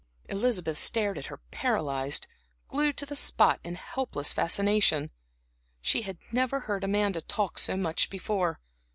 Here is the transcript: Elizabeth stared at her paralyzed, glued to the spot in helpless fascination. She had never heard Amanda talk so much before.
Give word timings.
Elizabeth 0.29 0.79
stared 0.79 1.15
at 1.19 1.27
her 1.27 1.37
paralyzed, 1.51 2.25
glued 2.69 2.97
to 2.97 3.05
the 3.05 3.15
spot 3.15 3.59
in 3.63 3.75
helpless 3.75 4.33
fascination. 4.33 5.11
She 5.79 6.01
had 6.01 6.17
never 6.31 6.61
heard 6.61 6.83
Amanda 6.83 7.21
talk 7.21 7.59
so 7.59 7.77
much 7.77 8.09
before. 8.09 8.59